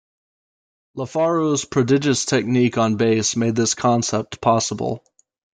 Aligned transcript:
LaFaro's 0.97 1.63
prodigious 1.63 2.25
technique 2.25 2.75
on 2.75 2.95
bass 2.95 3.35
made 3.35 3.55
this 3.55 3.75
concept 3.75 4.41
possible. 4.41 5.03